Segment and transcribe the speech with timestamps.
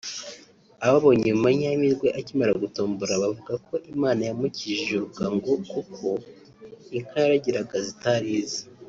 [0.85, 6.07] Ababonye uyu munyamahirwe akimara gutombola bavuga ko Imana yamukijije urubwa ngo kuko
[6.97, 8.61] inka yaragiraga zitari ize